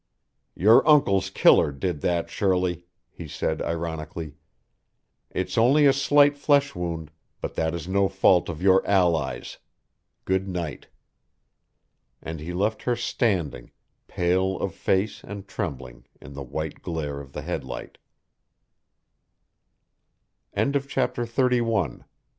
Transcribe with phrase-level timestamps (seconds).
[0.55, 4.33] "Your uncle's killer did that, Shirley," he said ironically.
[5.29, 9.59] "It's only a slight flesh wound, but that is no fault of your allies.
[10.25, 10.87] Good night."
[12.19, 13.69] And he left her standing,
[14.07, 17.99] pale of face and trembling, in the white glare of the headlight.